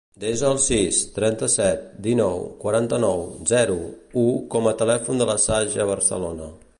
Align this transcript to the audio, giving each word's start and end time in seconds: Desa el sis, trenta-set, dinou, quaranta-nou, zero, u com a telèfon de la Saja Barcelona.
Desa 0.21 0.45
el 0.51 0.59
sis, 0.67 1.01
trenta-set, 1.17 1.83
dinou, 2.07 2.41
quaranta-nou, 2.65 3.21
zero, 3.53 3.77
u 4.25 4.27
com 4.57 4.71
a 4.73 4.77
telèfon 4.83 5.23
de 5.23 5.29
la 5.35 5.37
Saja 5.49 5.89
Barcelona. 5.95 6.53